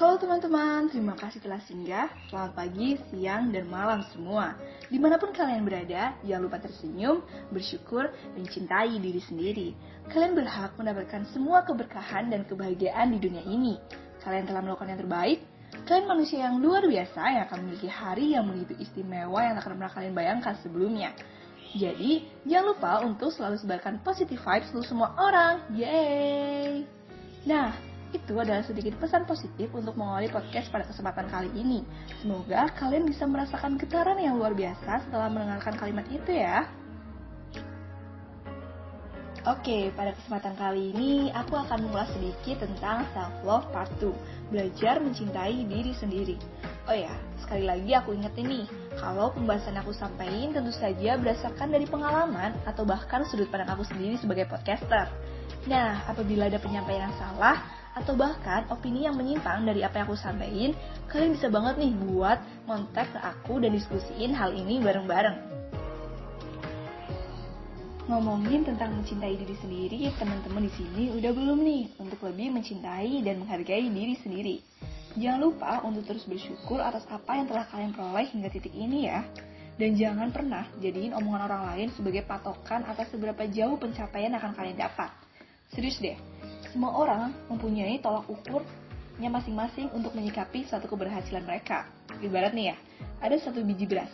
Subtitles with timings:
[0.00, 2.08] Halo teman-teman, terima kasih telah singgah.
[2.32, 4.56] Selamat pagi, siang, dan malam semua.
[4.88, 7.20] Di mana pun kalian berada, jangan lupa tersenyum,
[7.52, 9.68] bersyukur, dan cintai diri sendiri.
[10.08, 13.76] Kalian berhak mendapatkan semua keberkahan dan kebahagiaan di dunia ini.
[14.24, 15.44] Kalian telah melakukan yang terbaik.
[15.84, 19.92] Kalian manusia yang luar biasa yang akan memiliki hari yang begitu istimewa yang tak pernah
[19.92, 21.12] kalian bayangkan sebelumnya.
[21.76, 25.60] Jadi, jangan lupa untuk selalu sebarkan positive vibes untuk semua orang.
[25.76, 26.88] Yeay!
[27.44, 31.86] Nah, itu adalah sedikit pesan positif untuk mengawali podcast pada kesempatan kali ini.
[32.22, 36.66] Semoga kalian bisa merasakan getaran yang luar biasa setelah mendengarkan kalimat itu ya.
[39.48, 45.00] Oke, pada kesempatan kali ini aku akan mengulas sedikit tentang self love part 2, belajar
[45.00, 46.36] mencintai diri sendiri.
[46.84, 48.68] Oh ya, sekali lagi aku ingat ini,
[49.00, 54.20] kalau pembahasan aku sampaikan tentu saja berdasarkan dari pengalaman atau bahkan sudut pandang aku sendiri
[54.20, 55.08] sebagai podcaster.
[55.64, 60.18] Nah, apabila ada penyampaian yang salah atau bahkan opini yang menyimpang dari apa yang aku
[60.18, 60.76] sampaikan,
[61.10, 65.60] kalian bisa banget nih buat kontak ke aku dan diskusiin hal ini bareng-bareng
[68.10, 73.38] ngomongin tentang mencintai diri sendiri, teman-teman di sini udah belum nih untuk lebih mencintai dan
[73.38, 74.56] menghargai diri sendiri?
[75.14, 79.22] Jangan lupa untuk terus bersyukur atas apa yang telah kalian peroleh hingga titik ini ya.
[79.78, 84.76] Dan jangan pernah jadiin omongan orang lain sebagai patokan atas seberapa jauh pencapaian akan kalian
[84.76, 85.08] dapat.
[85.72, 86.18] Serius deh,
[86.70, 91.86] semua orang mempunyai tolak ukurnya masing-masing untuk menyikapi suatu keberhasilan mereka.
[92.22, 92.76] Ibarat nih ya,
[93.20, 94.10] ada satu biji beras.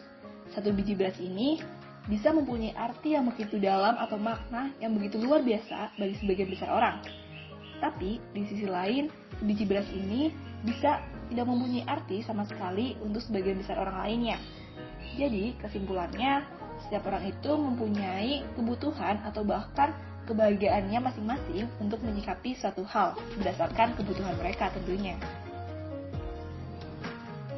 [0.53, 1.61] Satu biji beras ini
[2.07, 6.71] bisa mempunyai arti yang begitu dalam atau makna yang begitu luar biasa bagi sebagian besar
[6.71, 7.03] orang.
[7.77, 9.13] Tapi di sisi lain,
[9.45, 10.33] biji beras ini
[10.65, 14.39] bisa tidak mempunyai arti sama sekali untuk sebagian besar orang lainnya.
[15.19, 16.47] Jadi, kesimpulannya,
[16.87, 19.93] setiap orang itu mempunyai kebutuhan atau bahkan
[20.27, 25.15] kebahagiaannya masing-masing untuk menyikapi suatu hal berdasarkan kebutuhan mereka tentunya.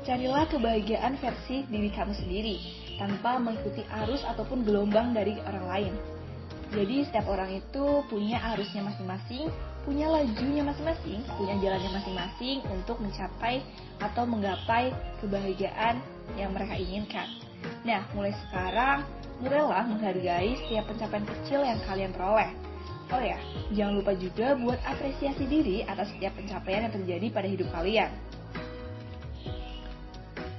[0.05, 2.57] Carilah kebahagiaan versi diri kamu sendiri
[2.97, 5.95] tanpa mengikuti arus ataupun gelombang dari orang lain.
[6.69, 9.49] Jadi setiap orang itu punya arusnya masing-masing,
[9.89, 13.65] punya lajunya masing-masing, punya jalannya masing-masing untuk mencapai
[14.05, 14.93] atau menggapai
[15.25, 15.97] kebahagiaan
[16.37, 17.29] yang mereka inginkan.
[17.89, 22.51] Nah, mulai sekarang, mulailah menghargai setiap pencapaian kecil yang kalian peroleh.
[23.09, 23.41] Oh ya,
[23.73, 28.13] jangan lupa juga buat apresiasi diri atas setiap pencapaian yang terjadi pada hidup kalian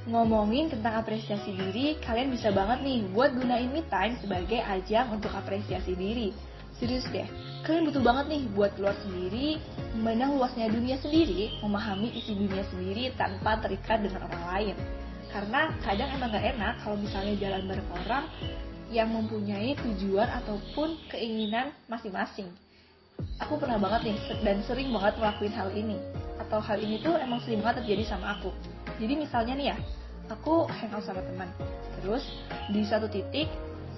[0.09, 5.29] ngomongin tentang apresiasi diri, kalian bisa banget nih buat gunain me time sebagai ajang untuk
[5.38, 6.34] apresiasi diri.
[6.81, 7.29] Serius deh,
[7.68, 9.62] kalian butuh banget nih buat keluar sendiri,
[9.94, 14.75] memandang luasnya dunia sendiri, memahami isi dunia sendiri tanpa terikat dengan orang lain.
[15.29, 18.25] Karena kadang emang gak enak kalau misalnya jalan bareng orang
[18.90, 22.50] yang mempunyai tujuan ataupun keinginan masing-masing.
[23.38, 25.97] Aku pernah banget nih dan sering banget ngelakuin hal ini.
[26.41, 28.50] Atau hal ini tuh emang sering banget terjadi sama aku.
[28.97, 29.78] Jadi misalnya nih ya,
[30.29, 31.50] aku hangout sama teman
[32.00, 32.23] terus
[32.69, 33.50] di satu titik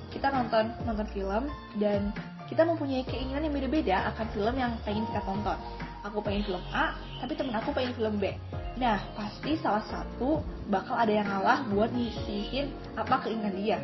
[0.09, 1.43] kita nonton nonton film
[1.77, 2.09] dan
[2.47, 5.59] kita mempunyai keinginan yang beda-beda akan film yang pengen kita tonton
[6.01, 8.33] aku pengen film A tapi temen aku pengen film B
[8.79, 10.39] nah pasti salah satu
[10.71, 13.79] bakal ada yang ngalah buat ngisihin apa keinginan dia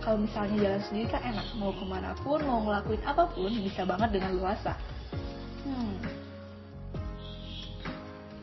[0.00, 3.84] kalau misalnya jalan sendiri kan enak mau ke mana pun mau ngelakuin apa pun bisa
[3.84, 4.72] banget dengan luasa
[5.68, 6.20] hmm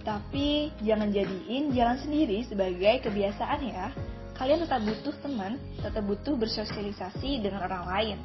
[0.07, 3.91] tapi jangan jadiin jalan sendiri sebagai kebiasaan ya.
[4.39, 8.17] Kalian tetap butuh teman, tetap butuh bersosialisasi dengan orang lain.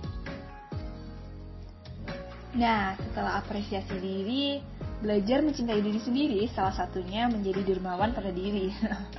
[2.55, 4.63] Nah, setelah apresiasi diri,
[5.03, 8.71] belajar mencintai diri sendiri salah satunya menjadi dermawan pada diri.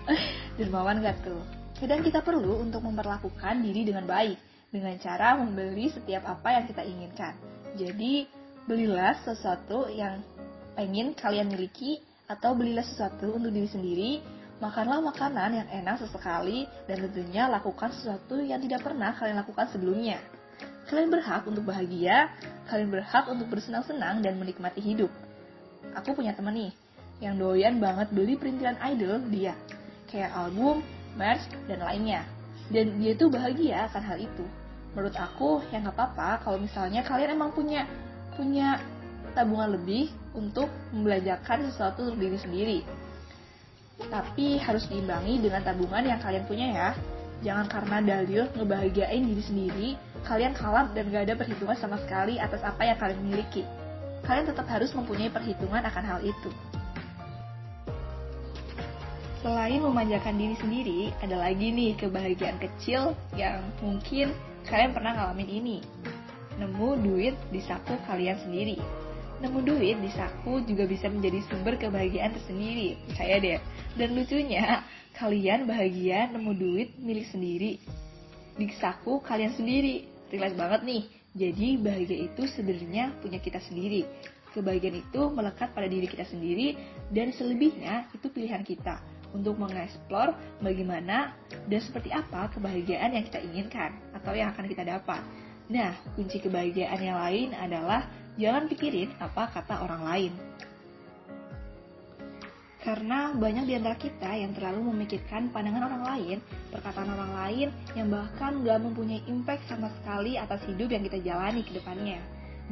[0.57, 1.43] dermawan gak tuh?
[1.75, 4.39] Kadang kita perlu untuk memperlakukan diri dengan baik,
[4.71, 7.35] dengan cara membeli setiap apa yang kita inginkan.
[7.75, 8.23] Jadi,
[8.63, 10.23] belilah sesuatu yang
[10.79, 11.99] pengen kalian miliki
[12.31, 14.11] atau belilah sesuatu untuk diri sendiri,
[14.63, 20.23] makanlah makanan yang enak sesekali, dan tentunya lakukan sesuatu yang tidak pernah kalian lakukan sebelumnya.
[20.87, 22.31] Kalian berhak untuk bahagia,
[22.71, 25.11] kalian berhak untuk bersenang-senang dan menikmati hidup.
[25.93, 26.71] Aku punya temen nih,
[27.21, 29.53] yang doyan banget beli perintilan idol dia,
[30.09, 30.81] kayak album,
[31.15, 32.25] merch, dan lainnya.
[32.73, 34.45] Dan dia tuh bahagia akan hal itu.
[34.93, 37.85] Menurut aku, ya nggak apa-apa kalau misalnya kalian emang punya
[38.33, 38.81] punya
[39.33, 42.79] tabungan lebih untuk membelanjakan sesuatu untuk diri sendiri.
[44.09, 46.89] Tapi harus diimbangi dengan tabungan yang kalian punya ya.
[47.43, 49.89] Jangan karena dalil ngebahagiain diri sendiri,
[50.23, 53.67] kalian kalah dan gak ada perhitungan sama sekali atas apa yang kalian miliki.
[54.23, 56.49] Kalian tetap harus mempunyai perhitungan akan hal itu.
[59.43, 64.31] Selain memanjakan diri sendiri, ada lagi nih kebahagiaan kecil yang mungkin
[64.63, 65.77] kalian pernah ngalamin ini.
[66.55, 68.79] Nemu duit di saku kalian sendiri.
[69.43, 73.59] Nemu duit di saku juga bisa menjadi sumber kebahagiaan tersendiri, percaya deh.
[73.99, 74.79] Dan lucunya,
[75.19, 77.83] kalian bahagia nemu duit milik sendiri.
[78.55, 80.07] Di saku kalian sendiri.
[80.31, 81.03] Relate banget nih.
[81.33, 84.05] Jadi bahagia itu sebenarnya punya kita sendiri.
[84.53, 86.77] Kebahagiaan itu melekat pada diri kita sendiri
[87.09, 89.01] dan selebihnya itu pilihan kita
[89.33, 91.33] untuk mengeksplor bagaimana
[91.65, 95.25] dan seperti apa kebahagiaan yang kita inginkan atau yang akan kita dapat.
[95.73, 98.05] Nah, kunci kebahagiaan yang lain adalah
[98.37, 100.31] jangan pikirin apa kata orang lain.
[102.83, 106.37] Karena banyak di antara kita yang terlalu memikirkan pandangan orang lain,
[106.67, 111.63] perkataan orang lain yang bahkan gak mempunyai impact sama sekali atas hidup yang kita jalani
[111.63, 112.19] ke depannya.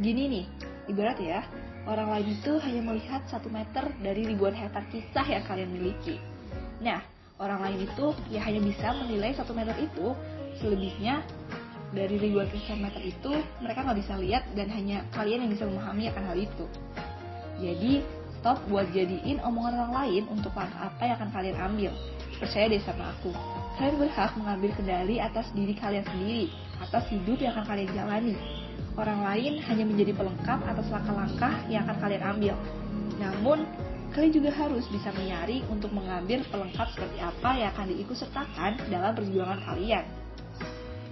[0.04, 0.46] Gini nih,
[0.92, 1.48] ibarat ya,
[1.88, 6.20] orang lain itu hanya melihat satu meter dari ribuan hektar kisah yang kalian miliki.
[6.84, 7.00] Nah,
[7.40, 10.12] orang lain itu ya hanya bisa menilai satu meter itu,
[10.60, 11.24] selebihnya
[11.96, 13.32] dari ribuan kilometer itu
[13.64, 16.66] mereka nggak bisa lihat dan hanya kalian yang bisa memahami akan hal itu.
[17.64, 18.04] Jadi
[18.42, 21.92] stop buat jadiin omongan orang lain untuk langkah apa yang akan kalian ambil.
[22.42, 23.30] Percaya deh sama aku.
[23.78, 26.50] Kalian berhak mengambil kendali atas diri kalian sendiri,
[26.82, 28.36] atas hidup yang akan kalian jalani.
[28.98, 32.56] Orang lain hanya menjadi pelengkap atas langkah-langkah yang akan kalian ambil.
[33.22, 33.70] Namun,
[34.10, 39.62] kalian juga harus bisa menyaring untuk mengambil pelengkap seperti apa yang akan diikutsertakan dalam perjuangan
[39.70, 40.06] kalian.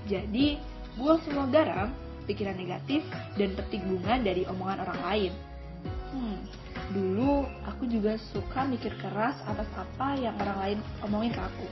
[0.10, 0.58] Jadi,
[0.98, 1.94] buang semua garam,
[2.26, 3.06] pikiran negatif,
[3.38, 5.32] dan petik bunga dari omongan orang lain.
[6.10, 6.42] Hmm,
[6.90, 11.68] Dulu aku juga suka mikir keras atas apa yang orang lain omongin ke aku.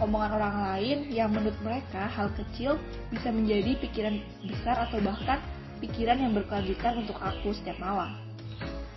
[0.00, 2.76] Omongan orang lain yang menurut mereka hal kecil
[3.08, 5.40] bisa menjadi pikiran besar atau bahkan
[5.80, 8.12] pikiran yang berkelanjutan untuk aku setiap malam.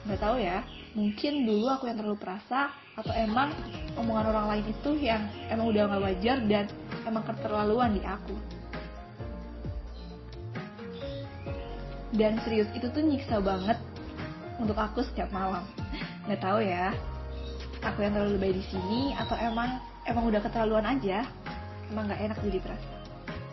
[0.04, 3.56] Gak tahu ya, mungkin dulu aku yang terlalu perasa atau emang
[3.96, 6.66] omongan orang lain itu yang emang udah gak wajar dan
[7.08, 8.36] emang keterlaluan di aku.
[12.14, 13.80] Dan serius itu tuh nyiksa banget
[14.64, 15.68] untuk aku setiap malam.
[16.24, 16.96] Nggak tahu ya,
[17.84, 21.28] aku yang terlalu lebay di sini atau emang emang udah keterlaluan aja,
[21.92, 22.96] emang nggak enak jadi perasa.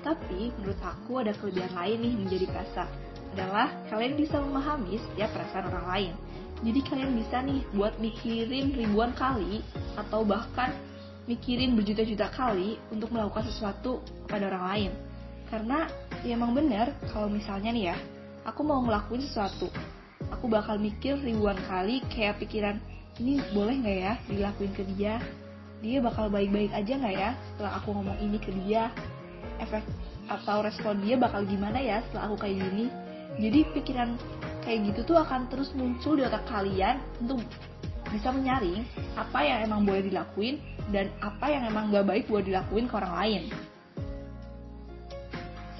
[0.00, 2.84] Tapi menurut aku ada kelebihan lain nih menjadi perasa
[3.30, 6.12] adalah kalian bisa memahami setiap perasaan orang lain.
[6.60, 9.64] Jadi kalian bisa nih buat mikirin ribuan kali
[9.96, 10.72] atau bahkan
[11.24, 14.90] mikirin berjuta-juta kali untuk melakukan sesuatu kepada orang lain.
[15.48, 15.88] Karena
[16.22, 17.96] ya emang bener kalau misalnya nih ya,
[18.44, 19.72] aku mau ngelakuin sesuatu,
[20.32, 22.78] aku bakal mikir ribuan kali kayak pikiran
[23.20, 25.20] ini boleh nggak ya dilakuin ke dia?
[25.80, 28.88] Dia bakal baik-baik aja nggak ya setelah aku ngomong ini ke dia?
[29.60, 29.84] Efek
[30.30, 32.86] atau respon dia bakal gimana ya setelah aku kayak gini?
[33.40, 34.16] Jadi pikiran
[34.64, 37.44] kayak gitu tuh akan terus muncul di otak kalian untuk
[38.10, 38.82] bisa menyaring
[39.14, 40.58] apa yang emang boleh dilakuin
[40.90, 43.42] dan apa yang emang gak baik buat dilakuin ke orang lain.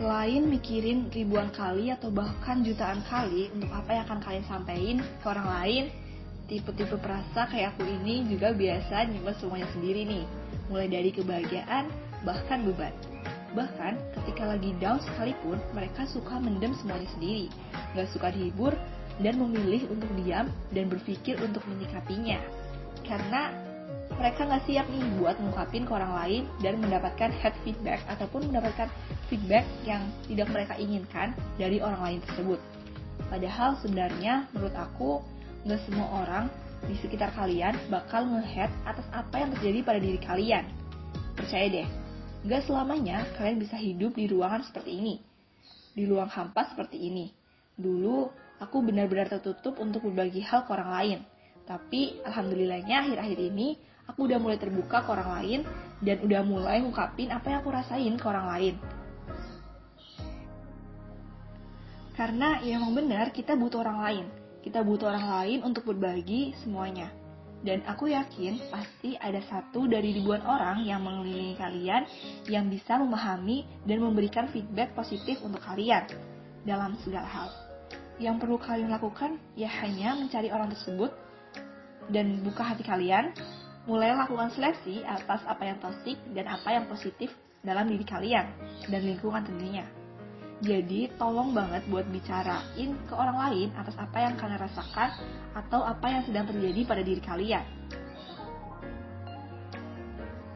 [0.00, 5.26] Selain mikirin ribuan kali atau bahkan jutaan kali untuk apa yang akan kalian sampaikan ke
[5.28, 5.84] orang lain,
[6.48, 10.24] tipe-tipe perasa kayak aku ini juga biasa nyimpen semuanya sendiri nih.
[10.72, 11.92] Mulai dari kebahagiaan,
[12.24, 12.96] bahkan beban.
[13.52, 17.52] Bahkan ketika lagi down sekalipun, mereka suka mendem semuanya sendiri.
[17.92, 18.72] Gak suka dihibur
[19.20, 22.40] dan memilih untuk diam dan berpikir untuk menyikapinya.
[23.04, 23.52] Karena
[24.20, 28.92] mereka nggak siap nih buat ngungkapin ke orang lain dan mendapatkan head feedback ataupun mendapatkan
[29.32, 32.60] feedback yang tidak mereka inginkan dari orang lain tersebut.
[33.32, 35.24] Padahal sebenarnya menurut aku
[35.64, 36.44] nggak semua orang
[36.84, 40.64] di sekitar kalian bakal ngehead atas apa yang terjadi pada diri kalian.
[41.32, 41.88] Percaya deh,
[42.44, 45.16] nggak selamanya kalian bisa hidup di ruangan seperti ini,
[45.96, 47.32] di ruang hampa seperti ini.
[47.80, 48.28] Dulu
[48.60, 51.18] aku benar-benar tertutup untuk berbagi hal ke orang lain.
[51.64, 53.68] Tapi alhamdulillahnya akhir-akhir ini
[54.10, 55.60] aku udah mulai terbuka ke orang lain
[56.02, 58.74] dan udah mulai ngungkapin apa yang aku rasain ke orang lain.
[62.18, 64.26] Karena ya emang benar kita butuh orang lain.
[64.60, 67.08] Kita butuh orang lain untuk berbagi semuanya.
[67.60, 72.08] Dan aku yakin pasti ada satu dari ribuan orang yang mengelilingi kalian
[72.48, 76.08] yang bisa memahami dan memberikan feedback positif untuk kalian
[76.64, 77.48] dalam segala hal.
[78.20, 81.12] Yang perlu kalian lakukan ya hanya mencari orang tersebut
[82.12, 83.32] dan buka hati kalian
[83.88, 87.32] mulai lakukan seleksi atas apa yang toksik dan apa yang positif
[87.64, 88.46] dalam diri kalian
[88.88, 89.84] dan lingkungan tentunya.
[90.60, 95.10] Jadi tolong banget buat bicarain ke orang lain atas apa yang kalian rasakan
[95.56, 97.64] atau apa yang sedang terjadi pada diri kalian.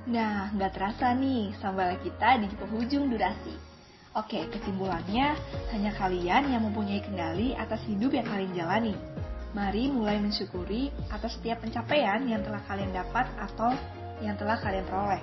[0.04, 3.56] Nah, nggak terasa nih, sampai kita di penghujung durasi.
[4.12, 5.32] Oke, kesimpulannya,
[5.72, 8.94] hanya kalian yang mempunyai kendali atas hidup yang kalian jalani.
[9.54, 13.70] Mari mulai mensyukuri atas setiap pencapaian yang telah kalian dapat atau
[14.18, 15.22] yang telah kalian peroleh.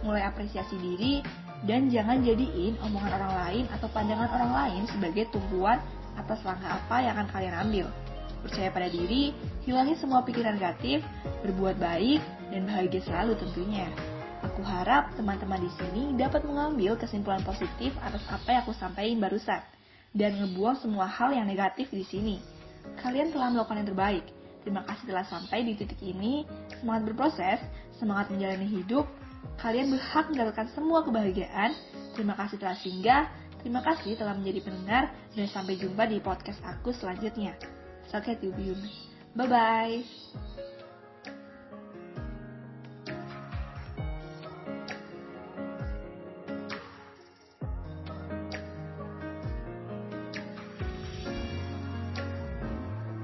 [0.00, 1.20] Mulai apresiasi diri
[1.68, 5.76] dan jangan jadiin omongan orang lain atau pandangan orang lain sebagai tumpuan
[6.16, 7.86] atas langkah apa yang akan kalian ambil.
[8.44, 9.36] Percaya pada diri,
[9.68, 11.04] hilangi semua pikiran negatif,
[11.44, 13.88] berbuat baik, dan bahagia selalu tentunya.
[14.44, 19.60] Aku harap teman-teman di sini dapat mengambil kesimpulan positif atas apa yang aku sampaikan barusan
[20.12, 22.36] dan ngebuang semua hal yang negatif di sini.
[23.00, 24.24] Kalian telah melakukan yang terbaik.
[24.64, 26.48] Terima kasih telah sampai di titik ini.
[26.80, 27.60] Semangat berproses,
[28.00, 29.04] semangat menjalani hidup.
[29.60, 31.76] Kalian berhak mendapatkan semua kebahagiaan.
[32.16, 33.24] Terima kasih telah singgah.
[33.60, 37.56] Terima kasih telah menjadi pendengar dan sampai jumpa di podcast aku selanjutnya.
[38.12, 38.40] Sakit
[39.34, 40.73] Bye bye.